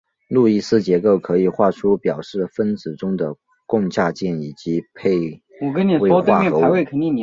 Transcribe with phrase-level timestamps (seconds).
[0.29, 3.35] 路易斯结构可以画出表示分子中的
[3.67, 5.41] 共价键以及配
[5.99, 6.75] 位化合物。